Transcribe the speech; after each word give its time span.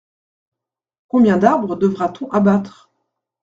Combien 1.09 1.37
d’arbres 1.37 1.75
devra-t-on 1.77 2.27
abattre? 2.31 2.89